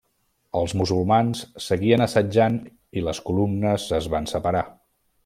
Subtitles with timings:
[0.59, 2.57] Els musulmans seguien assetjant
[3.01, 4.65] i les columnes es van separar.